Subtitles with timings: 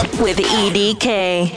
[0.00, 1.50] With EDK.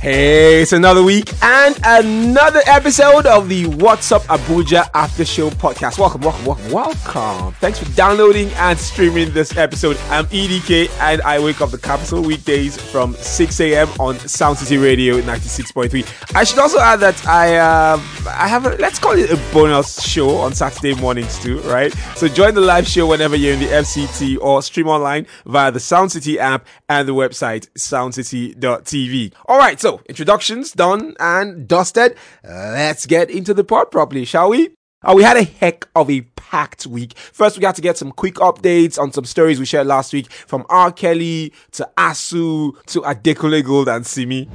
[0.00, 5.98] Hey, it's another week and another episode of the What's Up Abuja After Show podcast.
[5.98, 7.52] Welcome, welcome, welcome, welcome.
[7.60, 9.98] Thanks for downloading and streaming this episode.
[10.08, 13.88] I'm EDK and I wake up the capital weekdays from 6 a.m.
[14.00, 16.34] on Sound City Radio 96.3.
[16.34, 20.02] I should also add that I uh, I have a, let's call it a bonus
[20.02, 21.92] show on Saturday mornings too, right?
[22.16, 25.80] So join the live show whenever you're in the FCT or stream online via the
[25.80, 29.34] Sound City app and the website soundcity.tv.
[29.44, 32.16] All right, so so, introductions done and dusted.
[32.44, 34.70] Let's get into the pod properly, shall we?
[35.02, 37.18] Uh, we had a heck of a packed week.
[37.18, 40.30] First, we got to get some quick updates on some stories we shared last week
[40.30, 40.92] from R.
[40.92, 44.48] Kelly to ASUU to Adekunle Gold and Simi.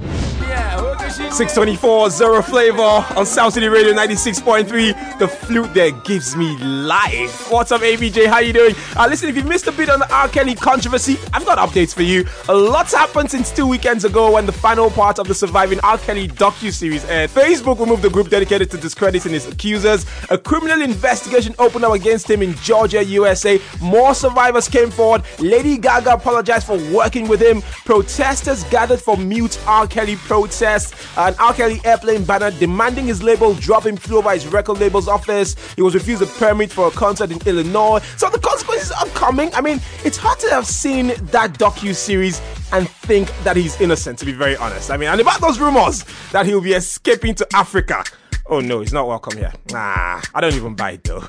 [1.16, 5.18] 624 Zero Flavor on Sound City Radio 96.3.
[5.18, 7.50] The flute there gives me life.
[7.50, 8.28] What's up, ABJ?
[8.28, 8.76] How you doing?
[8.98, 10.28] Uh, listen, if you missed a bit on the R.
[10.28, 12.26] Kelly controversy, I've got updates for you.
[12.50, 15.98] A lot's happened since two weekends ago when the final part of the surviving R.
[16.00, 17.30] Kelly docu-series aired.
[17.30, 20.06] Facebook removed the group dedicated to discrediting his accusers.
[20.32, 23.62] A criminal investigation opened up against him in Georgia, USA.
[23.80, 25.24] More survivors came forward.
[25.40, 27.62] Lady Gaga apologized for working with him.
[27.86, 29.88] Protesters gathered for mute R.
[29.88, 31.05] Kelly protests.
[31.18, 31.54] An R.
[31.54, 35.56] Kelly airplane banner demanding his label drop him flew over his record label's office.
[35.76, 38.00] He was refused a permit for a concert in Illinois.
[38.18, 39.54] So the consequences are coming.
[39.54, 44.20] I mean, it's hard to have seen that docu series and think that he's innocent.
[44.20, 47.48] To be very honest, I mean, and about those rumors that he'll be escaping to
[47.54, 48.04] Africa.
[48.48, 49.52] Oh no, he's not welcome here.
[49.72, 51.22] Nah, I don't even buy it though.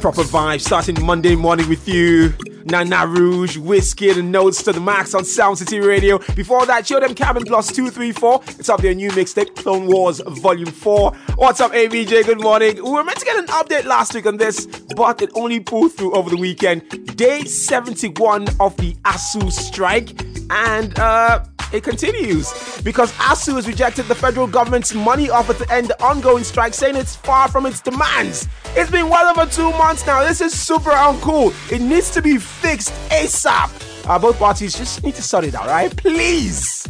[0.00, 2.34] Proper vibe starting Monday morning with you.
[2.64, 6.18] Nana Rouge, Whiskey, and Notes to the Max on Sound City Radio.
[6.34, 8.40] Before that, show them Cabin Plus 234.
[8.58, 11.12] It's up their new mixtape, Clone Wars Volume 4.
[11.36, 12.24] What's up, ABJ?
[12.24, 12.76] Good morning.
[12.76, 15.92] We were meant to get an update last week on this, but it only pulled
[15.92, 16.88] through over the weekend.
[17.16, 20.20] Day 71 of the ASUU strike.
[20.50, 25.88] And, uh, it continues because ASUU has rejected the federal government's money offer to end
[25.88, 28.46] the ongoing strike, saying it's far from its demands.
[28.76, 30.22] It's been well over two months now.
[30.22, 31.52] This is super uncool.
[31.72, 34.08] It needs to be fixed ASAP.
[34.08, 35.94] Uh, both parties just need to sort it out, right?
[35.96, 36.86] Please.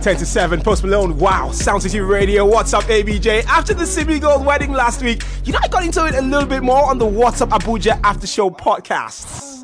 [0.00, 3.44] 10 to 7, Post Malone, wow, Sound City Radio, what's up, ABJ?
[3.46, 6.48] After the Simi Gold wedding last week, you know, I got into it a little
[6.48, 9.57] bit more on the What's Up Abuja After Show podcasts.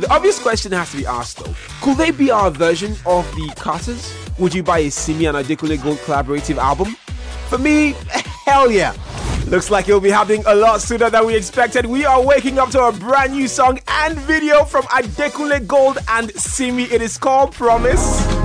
[0.00, 3.52] The obvious question has to be asked though could they be our version of the
[3.56, 4.14] Carters?
[4.38, 6.96] Would you buy a Simi and Adekunle Gold collaborative album?
[7.50, 7.94] For me,
[8.46, 8.94] hell yeah.
[9.48, 11.84] Looks like it'll be happening a lot sooner than we expected.
[11.84, 16.30] We are waking up to a brand new song and video from Adekunle Gold and
[16.32, 16.84] Simi.
[16.84, 18.39] It is called Promise.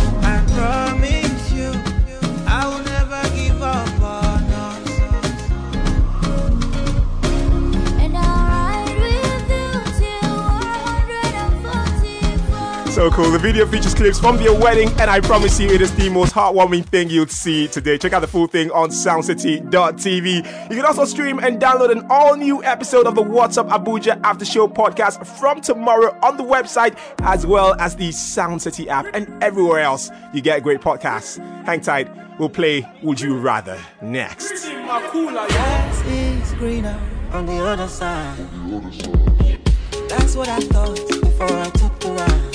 [13.12, 13.32] Cool.
[13.32, 16.34] The video features clips from their wedding, and I promise you, it is the most
[16.34, 17.98] heartwarming thing you'll see today.
[17.98, 20.70] Check out the full thing on soundcity.tv.
[20.70, 24.20] You can also stream and download an all new episode of the What's Up Abuja
[24.24, 29.06] After Show podcast from tomorrow on the website, as well as the Sound City app
[29.14, 31.38] and everywhere else you get great podcasts.
[31.66, 32.10] Hang tight.
[32.40, 34.66] We'll play Would You Rather next.
[37.32, 38.38] on the other side.
[40.10, 42.55] That's what I thought before I took the ride.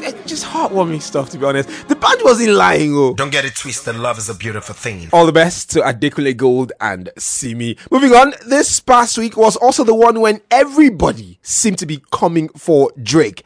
[0.00, 1.68] it, just heartwarming stuff, to be honest.
[1.88, 3.14] The band wasn't lying, oh.
[3.14, 3.96] Don't get it twisted.
[3.96, 5.08] Love is a beautiful thing.
[5.12, 7.76] All the best to Adekunle Gold and Simi.
[7.90, 12.48] Moving on, this past week was also the one when everybody seemed to be coming
[12.50, 13.42] for Drake.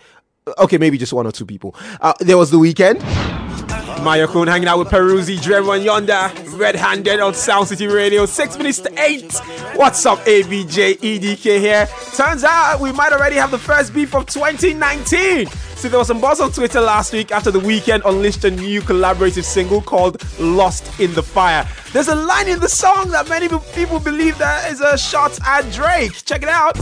[0.59, 1.75] Okay, maybe just one or two people.
[2.01, 3.38] Uh, there was the Weeknd.
[3.99, 8.79] Mayorkun hanging out with Peruzzi, Dremon Yonda, red handed on Sound City Radio, 6 minutes
[8.81, 9.33] to 8.
[9.75, 11.89] What's up, ABJ EDK here?
[12.15, 15.47] Turns out we might already have the first beef of 2019.
[15.49, 18.81] See, there was some buzz on Twitter last week after the Weeknd unleashed a new
[18.81, 21.69] collaborative single called Lost in the Fire.
[21.93, 25.71] There's a line in the song that many people believe that is a shot at
[25.73, 26.25] Drake.
[26.25, 26.77] Check it out.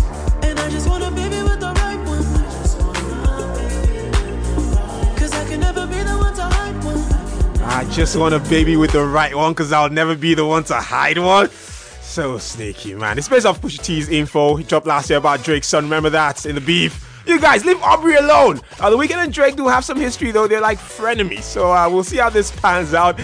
[7.77, 10.65] I just want a baby with the right one because I'll never be the one
[10.65, 11.51] to hide one.
[11.51, 13.19] So sneaky, man.
[13.19, 14.57] It's based off Pusha T's info.
[14.57, 15.85] He dropped last year about Drake's son.
[15.85, 17.07] Remember that in the beef?
[17.27, 18.63] You guys, leave Aubrey alone.
[18.81, 20.49] Uh, the Weeknd and Drake do have some history, though.
[20.49, 21.43] They're like frenemies.
[21.43, 23.21] So uh, we'll see how this pans out.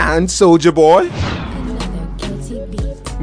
[0.00, 1.10] And Soulja Boy.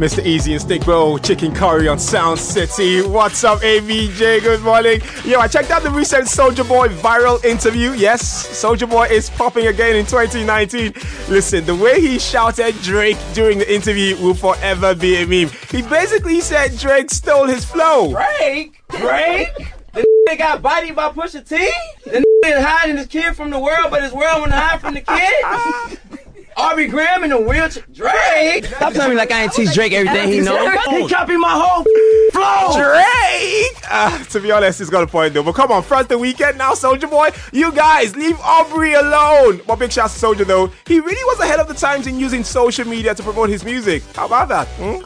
[0.02, 0.24] Mr.
[0.24, 3.04] Eazi and Stick Bro, Chicken Curry on Sound City.
[3.04, 4.42] What's up, ABJ?
[4.42, 5.00] Good morning.
[5.24, 7.92] Yo, I checked out the recent Soulja Boy viral interview.
[7.92, 10.94] Yes, Soulja Boy is popping again in 2019.
[11.30, 15.54] Listen, the way he shouted Drake during the interview will forever be a meme.
[15.70, 18.12] He basically said Drake stole his flow.
[18.12, 18.82] Drake?
[18.90, 19.54] Drake?
[19.94, 21.72] The nigga got bodied by Pusha T?
[22.06, 24.96] The nigga hiding his kid from the world, but his world want to hide from
[24.96, 26.00] the kid?
[26.58, 27.84] Aubrey Graham in the wheelchair.
[27.92, 28.66] Drake!
[28.66, 30.72] Stop telling me like I ain't teach Drake everything he knows.
[30.90, 31.84] He copied my whole
[32.32, 32.78] flow.
[32.78, 33.78] Drake!
[33.90, 35.44] Uh, to be honest, he's got a point though.
[35.44, 37.30] But come on, first the Weeknd, now Soulja Boy.
[37.52, 39.62] You guys, leave Aubrey alone.
[39.68, 40.72] But big shout to Soulja though.
[40.86, 44.04] He really was ahead of the times in using social media to promote his music.
[44.16, 44.68] How about that?
[44.80, 45.04] Hmm?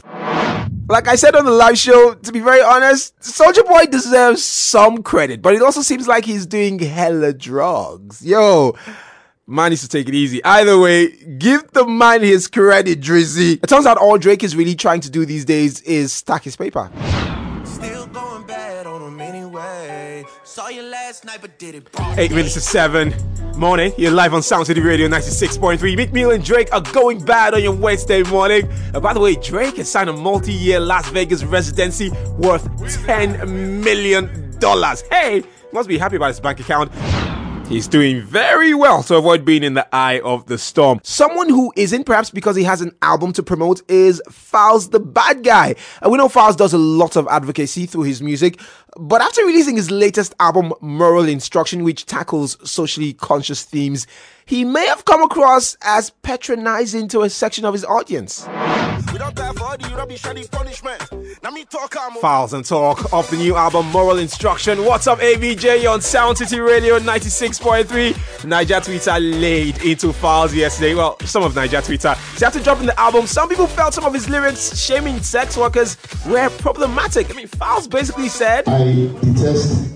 [0.87, 5.01] Like I said on the live show, to be very honest, Soulja Boy deserves some
[5.01, 8.23] credit, but it also seems like he's doing hella drugs.
[8.23, 8.75] Yo,
[9.47, 10.43] Man needs to take it easy.
[10.43, 13.63] Either way, give the man his credit, Drizzy.
[13.63, 16.55] It turns out all Drake is really trying to do these days is stack his
[16.55, 16.89] paper.
[17.63, 20.25] Still going bad on him anyway.
[20.43, 21.87] Saw you last night, but did it.
[22.17, 23.13] Eight minutes to seven.
[23.55, 25.95] Morning, you're live on Sound City Radio 96.3.
[25.95, 28.67] Meek Mill and Drake are going bad on your Wednesday morning.
[28.95, 32.09] And by the way, Drake has signed a multi year Las Vegas residency
[32.39, 32.67] worth
[33.05, 33.47] $10
[33.83, 34.59] million.
[35.11, 36.91] Hey, must be happy about his bank account.
[37.67, 40.99] He's doing very well to avoid being in the eye of the storm.
[41.03, 45.43] Someone who isn't, perhaps because he has an album to promote, is Falz the Bad
[45.43, 45.73] Guy.
[46.03, 48.61] And we know Falz does a lot of advocacy through his music,
[48.97, 54.07] but after releasing his latest album, Moral Instruction, which tackles socially conscious themes,
[54.45, 58.47] he may have come across as patronizing to a section of his audience.
[62.21, 64.85] Falz and talk of the new album Moral Instruction.
[64.85, 65.81] What's up, ABJ?
[65.81, 68.13] You're on Sound City Radio 96.3.
[68.43, 70.93] Naija Twitter laid into Falz yesterday.
[70.93, 72.15] Well, some of Naija Twitter.
[72.35, 75.97] So after dropping the album, some people felt some of his lyrics shaming sex workers
[76.27, 77.31] were problematic.
[77.31, 78.84] I mean, Falz basically said, I
[79.21, 79.93] detest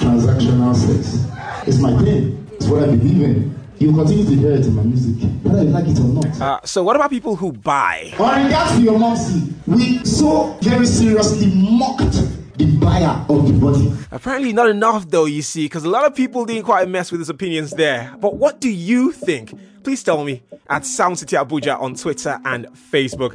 [0.00, 1.26] transactional sex.
[1.68, 2.46] It's my thing.
[2.52, 3.56] It's what I believe in.
[3.78, 6.40] You continue to hear it in my music, whether you like it or not.
[6.40, 8.12] uh, So, what about people who buy?
[8.18, 12.12] On regards to your momsy, we so very seriously mocked
[12.58, 13.90] the buyer of the body.
[14.10, 17.20] Apparently, not enough though, you see, because a lot of people didn't quite mess with
[17.22, 18.14] his opinions there.
[18.20, 19.54] But what do you think?
[19.82, 23.34] Please tell me at Sound City Abuja on Twitter and Facebook.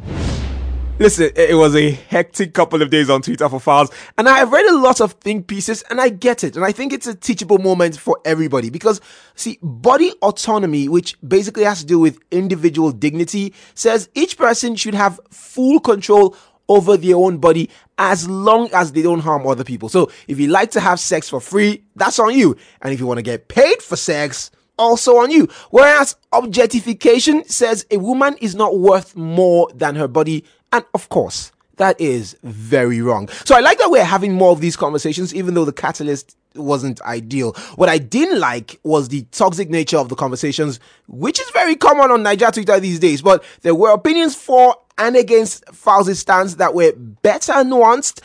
[0.98, 4.54] Listen, it was a hectic couple of days on Twitter for Falz, and I have
[4.54, 7.14] read a lot of think pieces, and I get it, and I think it's a
[7.14, 9.02] teachable moment for everybody because,
[9.36, 14.94] see, body autonomy, which basically has to do with individual dignity, says each person should
[14.94, 16.34] have full control
[16.70, 19.90] over their own body as long as they don't harm other people.
[19.90, 23.06] So, if you like to have sex for free, that's on you, and if you
[23.06, 25.50] want to get paid for sex, also on you.
[25.72, 30.46] Whereas objectification says a woman is not worth more than her body.
[30.76, 33.30] And of course, that is very wrong.
[33.46, 37.02] So I like that we're having more of these conversations, even though the catalyst wasn't
[37.04, 37.54] ideal.
[37.76, 42.12] What I didn't like was the toxic nature of the conversations, which is very common
[42.12, 43.22] on Naija Twitter these days.
[43.22, 48.20] But there were opinions for and against Falz's stance that were better nuanced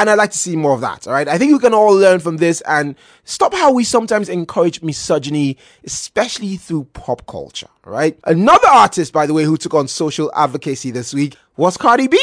[0.00, 1.06] and I'd like to see more of that.
[1.06, 1.28] All right.
[1.28, 5.58] I think we can all learn from this and stop how we sometimes encourage misogyny,
[5.84, 7.68] especially through pop culture.
[7.84, 8.18] All right.
[8.24, 12.16] Another artist, by the way, who took on social advocacy this week was Cardi B.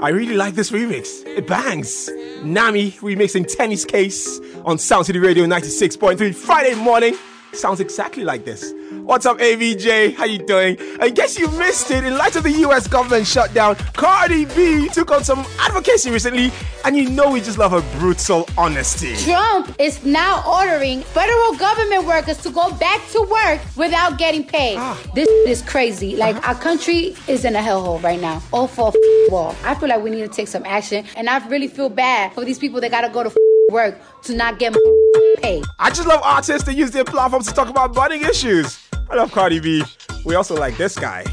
[0.00, 1.26] I really like this remix.
[1.26, 2.08] It bangs.
[2.44, 7.16] Nami remixing Teni's Case on Sound City Radio 96.3 Friday morning.
[7.54, 8.72] Sounds exactly like this.
[9.02, 10.14] What's up, ABJ?
[10.14, 10.78] How you doing?
[11.00, 12.02] I guess you missed it.
[12.02, 16.50] In light of the US government shutdown, Cardi B took on some advocacy recently,
[16.84, 19.14] and you know we just love her brutal honesty.
[19.16, 24.78] Trump is now ordering federal government workers to go back to work without getting paid.
[24.78, 24.98] Ah.
[25.14, 26.16] This is crazy.
[26.16, 26.54] Like uh-huh.
[26.54, 28.42] our country is in a hellhole right now.
[28.52, 29.54] All for a wall.
[29.62, 32.46] I feel like we need to take some action, and I really feel bad for
[32.46, 33.32] these people that gotta go to
[33.70, 34.72] work to not get
[35.42, 35.64] paid.
[35.78, 38.78] I just love artists that use their platforms to talk about burning issues.
[39.10, 39.82] I love Cardi B.
[40.24, 41.24] We also like this guy.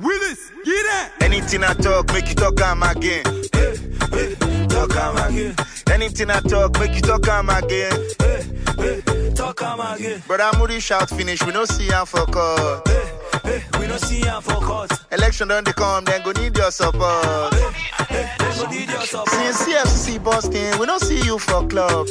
[0.00, 1.12] Willis, get that.
[1.20, 3.24] Anything I talk, make you talk am again.
[3.54, 3.76] Eh,
[4.12, 5.54] eh, talk am again.
[5.90, 7.92] Anything I talk, make you talk am again.
[8.20, 8.44] Eh,
[8.78, 10.22] eh, talk am again.
[10.26, 12.82] Brother Moody shout finish, we no see am for call.
[12.86, 13.01] Eh,
[13.44, 14.90] Eh, we don't see ya for court.
[15.10, 17.52] Election don't they come, then go need your support.
[17.54, 17.72] Eh,
[18.10, 19.28] eh, go need your support.
[19.28, 22.06] Since CFC Boston, we don't see you for club.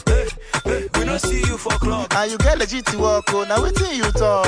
[0.65, 2.07] We don't see you for club.
[2.15, 4.45] And you get legit to work, oh, now waiting you talk.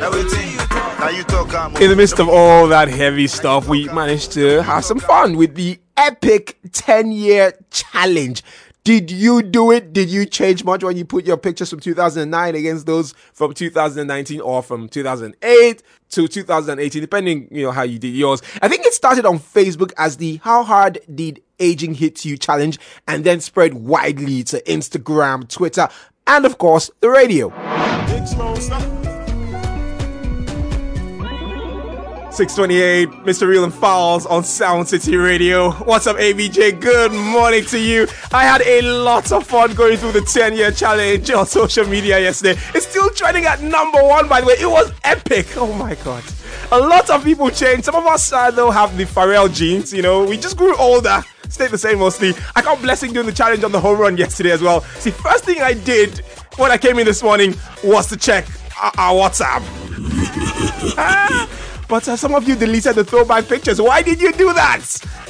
[0.00, 0.98] Now waiting you talk.
[0.98, 1.80] Now you talk, oh.
[1.80, 5.54] In the midst of all that heavy stuff, we managed to have some fun with
[5.54, 8.42] the epic 10 year challenge.
[8.84, 9.94] Did you do it?
[9.94, 14.42] Did you change much when you put your pictures from 2009 against those from 2019
[14.42, 18.42] or from 2008 to 2018, depending, you know, how you did yours?
[18.60, 22.78] I think it started on Facebook as the How Hard Did Aging Hit You challenge
[23.08, 25.88] and then spread widely to Instagram, Twitter,
[26.26, 27.48] and of course, the radio.
[32.34, 33.46] 628, Mr.
[33.46, 35.70] Real and Falz on Sound City Radio.
[35.70, 36.80] What's up, ABJ?
[36.80, 38.08] Good morning to you.
[38.32, 42.18] I had a lot of fun going through the 10 year challenge on social media
[42.18, 42.60] yesterday.
[42.74, 44.54] It's still trending at number one, by the way.
[44.54, 45.46] It was epic.
[45.56, 46.24] Oh my god.
[46.72, 47.84] A lot of people changed.
[47.84, 49.92] Some of us, uh, though, have the Pharrell genes.
[49.92, 51.22] You know, we just grew older.
[51.50, 52.34] Stayed the same mostly.
[52.56, 54.80] I got blessing doing the challenge on the home run yesterday as well.
[54.80, 56.18] See, first thing I did
[56.56, 58.44] when I came in this morning was to check
[58.76, 59.62] our, our WhatsApp.
[61.88, 63.80] But uh, some of you deleted the throwback pictures.
[63.80, 64.84] Why did you do that?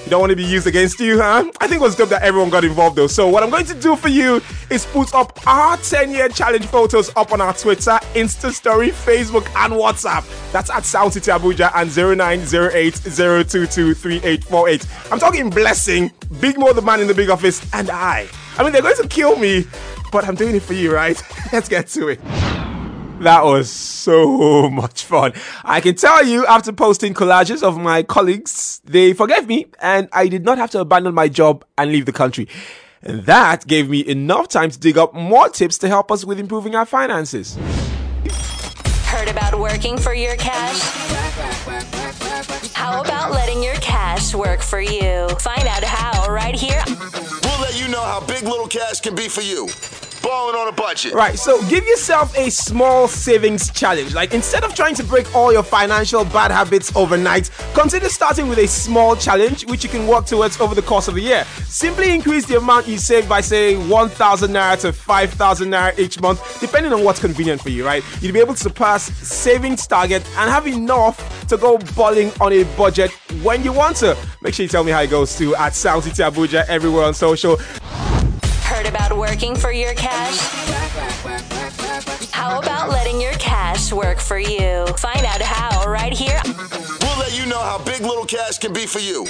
[0.04, 1.50] You don't want to be used against you, huh?
[1.60, 3.06] I think it was dope that everyone got involved though.
[3.06, 7.10] So what I'm going to do for you is put up our 10-year challenge photos
[7.16, 10.24] up on our Twitter, Insta Story, Facebook, and WhatsApp.
[10.52, 12.94] That's at Sound City Abuja and 0908
[15.10, 18.28] I'm talking blessing, Big Mo the man in the big office, and I.
[18.58, 19.64] I mean, they're going to kill me,
[20.12, 21.20] but I'm doing it for you, right?
[21.52, 22.20] Let's get to it.
[23.24, 25.32] That was so much fun.
[25.64, 30.28] I can tell you, after posting collages of my colleagues, they forgave me and I
[30.28, 32.48] did not have to abandon my job and leave the country.
[33.02, 36.38] And that gave me enough time to dig up more tips to help us with
[36.38, 37.56] improving our finances.
[39.06, 40.80] Heard about working for your cash?
[42.74, 45.30] How about letting your cash work for you?
[45.40, 46.82] Find out how right here.
[46.86, 49.68] We'll let you know how big little cash can be for you.
[50.24, 51.12] Balling on a budget.
[51.12, 54.14] Right, so give yourself a small savings challenge.
[54.14, 58.58] Like instead of trying to break all your financial bad habits overnight, consider starting with
[58.58, 61.44] a small challenge which you can work towards over the course of the year.
[61.66, 66.58] Simply increase the amount you save by say 1000 naira to 5000 naira each month,
[66.58, 68.02] depending on what's convenient for you, right?
[68.22, 72.64] You'll be able to surpass savings target and have enough to go bowling on a
[72.78, 73.10] budget
[73.42, 74.16] when you want to.
[74.40, 77.12] Make sure you tell me how it goes too at Sound City Abuja everywhere on
[77.12, 77.58] social.
[78.74, 80.36] Heard about working for your cash?
[82.32, 84.84] How about letting your cash work for you?
[84.98, 86.40] Find out how right here.
[86.44, 89.26] We'll let you know how big little cash can be for you.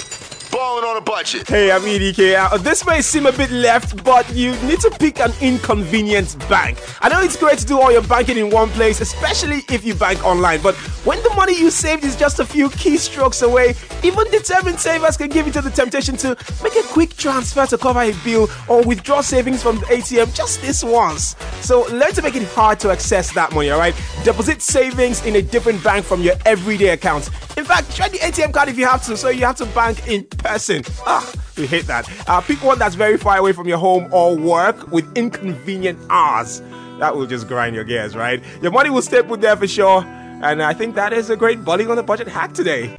[0.55, 1.49] Balling on a budget.
[1.49, 2.33] Hey, I'm EDK.
[2.37, 6.81] Uh, this may seem a bit left, but you need to pick an inconvenient bank.
[7.01, 9.93] I know it's great to do all your banking in one place, especially if you
[9.95, 10.73] bank online, but
[11.05, 15.27] when the money you saved is just a few keystrokes away, even determined savers can
[15.27, 19.19] give into the temptation to make a quick transfer to cover a bill or withdraw
[19.19, 21.35] savings from the ATM just this once.
[21.59, 23.95] So learn to make it hard to access that money, alright?
[24.23, 27.29] Deposit savings in a different bank from your everyday account.
[27.65, 30.07] In fact, try the ATM card if you have to, so you have to bank
[30.07, 30.83] in person.
[31.03, 32.07] Ah, we hate that.
[32.29, 36.61] Uh, pick one that's very far away from your home or work with inconvenient hours.
[36.99, 38.39] That will just grind your gears, right?
[38.61, 40.03] Your money will stay put there for sure.
[40.05, 42.95] And I think that is a great bowling on the budget hack today.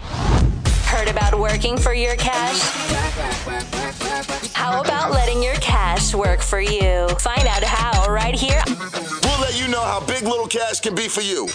[0.87, 2.59] Heard about working for your cash?
[4.53, 7.09] How about letting your cash work for you?
[7.21, 8.65] Find out how right here.
[8.67, 11.47] We'll let you know how big little cash can be for you.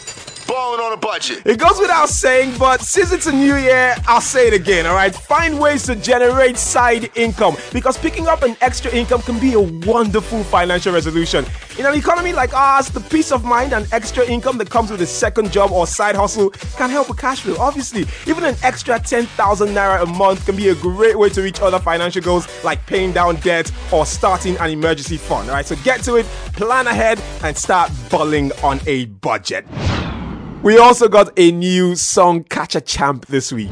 [0.52, 1.44] Balling on a budget.
[1.46, 5.16] It goes without saying, but since it's a new year, I'll say it again, alright?
[5.16, 9.62] Find ways to generate side income because picking up an extra income can be a
[9.62, 11.46] wonderful financial resolution.
[11.80, 15.02] In an economy like ours, the peace of mind and extra income that comes with
[15.02, 17.56] a second job or side hustle can help with cash flow.
[17.58, 21.62] Obviously, even an extra 10,000 naira a month can be a great way to reach
[21.62, 25.66] other financial goals like paying down debt or starting an emergency fund, alright?
[25.66, 29.66] So get to it, plan ahead, and start balling on a budget.
[30.64, 33.70] We also got a new song catcher champ this week.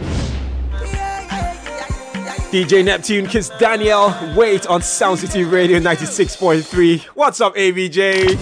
[2.50, 7.02] DJ Neptune, Kizz Daniel wait on Sound City Radio 96.3.
[7.14, 8.38] What's up, ABJ?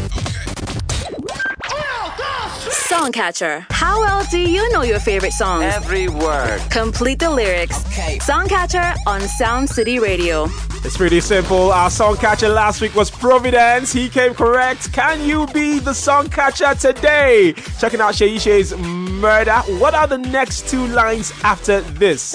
[2.87, 3.65] Songcatcher.
[3.87, 5.63] How well do you know your favorite songs?
[5.63, 6.59] Every word.
[6.69, 7.85] Complete the lyrics.
[7.85, 8.17] Okay.
[8.17, 10.49] Songcatcher on Sound City Radio.
[10.83, 11.71] It's pretty simple.
[11.71, 13.93] Our song catcher last week was Providence.
[13.93, 14.91] He came correct.
[14.91, 17.53] Can you be the song catcher today?
[17.79, 19.59] Checking out Seyi Shay's Murder.
[19.79, 22.33] What are the next two lines after this?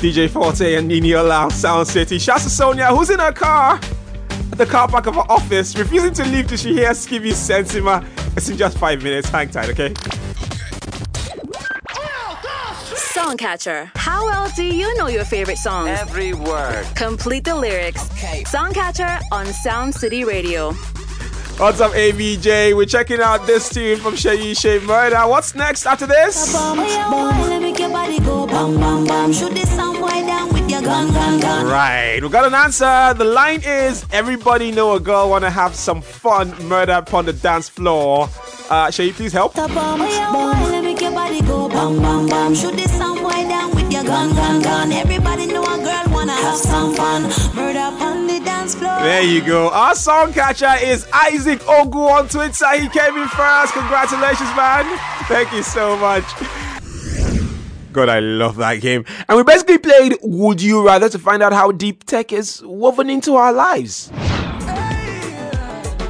[0.00, 2.18] DJ Forte and Nini Olau, Sound City.
[2.18, 3.80] Shouts to Sonia, who's in her car
[4.52, 8.06] at the car park of her office, refusing to leave till she hears Skibby Sensima.
[8.36, 9.28] It's in just five minutes.
[9.30, 9.94] Hang tight, okay?
[13.16, 13.90] Songcatcher.
[13.96, 15.88] How well do you know your favorite songs?
[15.88, 16.86] Every word.
[16.94, 18.10] Complete the lyrics.
[18.12, 18.44] Okay.
[18.44, 20.72] Songcatcher on Sound City Radio.
[21.58, 22.76] What's up, ABJ?
[22.76, 25.26] We're checking out this tune from Seyi Shay Murder.
[25.26, 26.52] What's next after this?
[27.86, 29.32] Bum, bum, let me make your body go bam, bam, bam.
[29.32, 31.66] Shoot this somewhere down with your gun, gun, gun.
[31.66, 33.14] Right, we got an answer.
[33.14, 37.68] The line is Everybody know a girl wanna have some fun, murder upon the dance
[37.68, 38.28] floor.
[38.70, 39.54] Uh, Shay, please help.
[39.54, 42.54] Bum, bum, let me make your body go bam, bam, bam.
[42.54, 44.92] Shoot this somewhere down with your gun, gun, gun.
[44.92, 47.22] Everybody know a girl wanna have some fun.
[47.54, 48.98] Murder upon the dance floor.
[49.02, 49.70] There you go.
[49.70, 52.72] Our song catcher is Isaac Ogu on Twitter.
[52.80, 53.74] He came in first.
[53.74, 54.86] Congratulations, man.
[55.28, 56.24] Thank you so much.
[57.96, 59.06] God, I love that game.
[59.26, 63.08] And we basically played Would You Rather to find out how deep tech is woven
[63.08, 64.10] into our lives.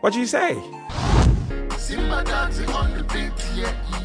[0.00, 0.54] What do you say?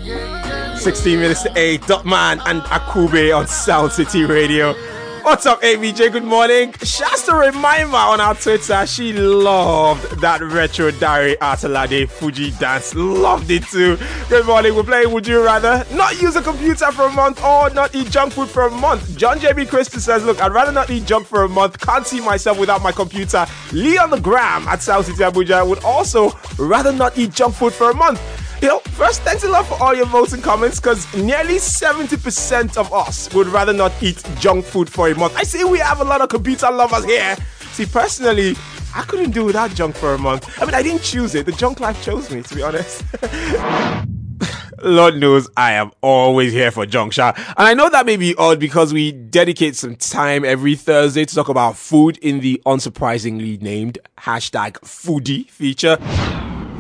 [0.04, 1.82] 16 minutes to 8.
[1.82, 4.74] Dotman and Akube on Sound City Radio.
[5.22, 6.12] What's up, ABJ?
[6.12, 6.74] Good morning.
[6.82, 8.88] Shasta Reminder on our Twitter.
[8.88, 12.96] She loved that retro Dari Atalade Fuji dance.
[12.96, 14.00] Loved it too.
[14.28, 14.74] Good morning.
[14.74, 18.10] We're playing Would You Rather Not Use a Computer for a month or not eat
[18.10, 19.16] junk food for a month?
[19.16, 21.80] John JB Christie says, Look, I'd rather not eat junk for a month.
[21.80, 23.46] Can't see myself without my computer.
[23.72, 27.74] Lee on the gram at Sound City Abuja would also rather not eat junk food
[27.74, 28.20] for a month.
[28.62, 32.94] Know, first, thanks a lot for all your votes and comments because nearly 70% of
[32.94, 35.36] us would rather not eat junk food for a month.
[35.36, 37.36] I see we have a lot of computer lovers here.
[37.72, 38.56] See, personally,
[38.94, 40.62] I couldn't do without junk for a month.
[40.62, 41.48] I mean, I didn't choose it.
[41.48, 43.04] The junk life chose me, to be honest.
[44.84, 47.38] Lord knows I am always here for junk shot.
[47.38, 51.36] And I know that may be odd because we dedicate some time every Thursday to
[51.36, 55.98] talk about food in the unsurprisingly named hashtag foodie feature.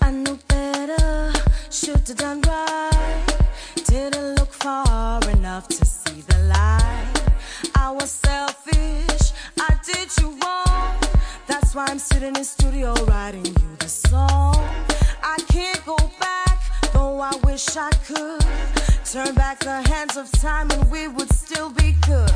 [0.00, 1.32] I knew better,
[1.70, 3.26] should've done right.
[3.84, 7.22] Didn't look far enough to see the light.
[7.74, 10.77] I was selfish, I did you wrong.
[11.48, 14.54] That's why I'm sitting in studio writing you the song.
[15.22, 16.60] I can't go back,
[16.92, 18.44] though I wish I could.
[19.10, 22.30] Turn back the hands of time and we would still be good.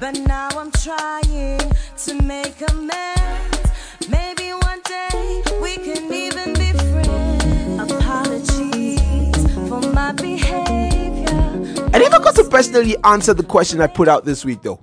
[0.00, 1.60] But now I'm trying
[1.98, 3.70] to make amends.
[4.08, 7.92] Maybe one day we can even be friends.
[7.92, 11.88] Apologies for my behavior.
[11.94, 14.80] I never got to personally answer the question I put out this week, though.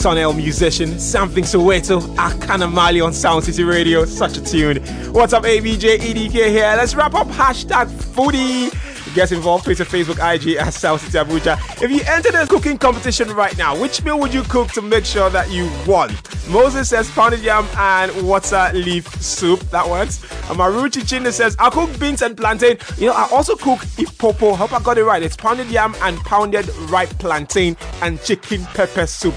[0.00, 4.06] Sonel musician, Something Soweto, Akana Mali on Sound City Radio.
[4.06, 4.78] Such a tune.
[5.12, 6.72] What's up, ABJ EDK here?
[6.74, 8.72] Let's wrap up hashtag foodie.
[9.14, 11.82] Get involved, Twitter, Facebook, IG at Sound City Abuja.
[11.82, 15.04] If you enter the cooking competition right now, which meal would you cook to make
[15.04, 16.10] sure that you won?
[16.48, 19.60] Moses says pounded yam and water leaf soup.
[19.70, 20.22] That works.
[20.48, 22.78] And Maruchi Chinda says, I cook beans and plantain.
[22.96, 24.56] You know, I also cook ipopo.
[24.56, 25.22] Hope I got it right.
[25.22, 29.34] It's pounded yam and pounded ripe plantain and chicken pepper soup.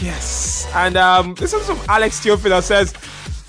[0.00, 0.66] Yes.
[0.74, 2.94] And um, this is from Alex Theophilus says,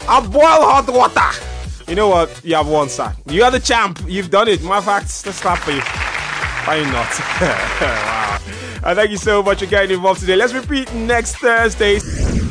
[0.08, 1.44] I boil hot water.
[1.90, 2.42] You know what?
[2.44, 3.14] You have won, sir.
[3.28, 4.00] You are the champ.
[4.08, 4.62] You've done it.
[4.62, 5.82] My facts, let's clap for you.
[5.82, 7.20] Why not?
[7.42, 8.40] wow.
[8.84, 10.36] Uh, thank you so much for getting involved today.
[10.36, 12.00] Let's repeat next Thursday.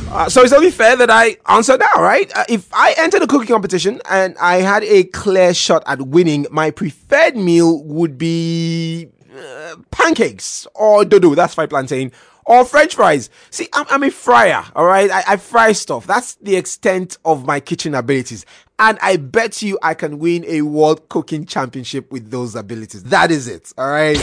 [0.09, 2.31] Uh, so it's only fair that I answer now, right?
[2.35, 6.47] Uh, if I entered a cooking competition and I had a clear shot at winning,
[6.49, 11.35] my preferred meal would be uh, pancakes or dodo.
[11.35, 12.11] That's fried plantain
[12.47, 13.29] or french fries.
[13.51, 15.11] See, I'm, I'm a fryer, all right?
[15.11, 16.07] I, I, fry stuff.
[16.07, 18.45] That's the extent of my kitchen abilities.
[18.79, 23.03] And I bet you I can win a world cooking championship with those abilities.
[23.03, 24.17] That is it, all right?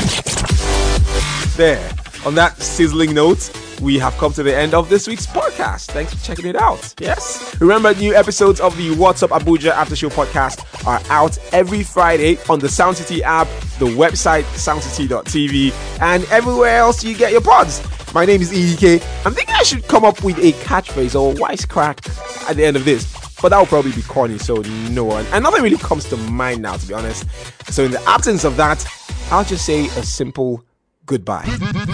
[1.56, 1.92] There.
[2.24, 3.50] On that sizzling note,
[3.82, 5.90] we have come to the end of this week's podcast.
[5.90, 6.94] Thanks for checking it out.
[6.98, 7.54] Yes.
[7.60, 12.38] Remember, new episodes of the What's Up Abuja After Show podcast are out every Friday
[12.48, 17.82] on the Sound City app, the website soundcity.tv, and everywhere else you get your pods.
[18.14, 19.02] My name is EDK.
[19.26, 22.84] I'm thinking I should come up with a catchphrase or wisecrack at the end of
[22.84, 23.12] this.
[23.42, 24.58] But that will probably be corny, so
[24.90, 25.26] no one.
[25.32, 27.26] And nothing really comes to mind now, to be honest.
[27.72, 28.86] So, in the absence of that,
[29.32, 30.64] I'll just say a simple
[31.06, 31.44] goodbye.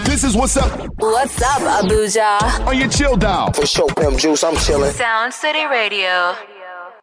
[0.05, 0.87] This is what's up.
[0.97, 2.67] What's up, Abuja?
[2.67, 3.53] On your chill down.
[3.53, 4.91] For sure, Pimp Juice, I'm chilling.
[4.91, 6.35] Sound City Radio.